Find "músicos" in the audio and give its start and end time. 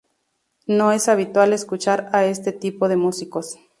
2.97-3.59